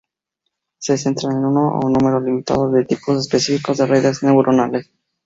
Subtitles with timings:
[0.79, 4.89] Se centran en uno o un número limitado de tipos específicos de redes neuronales.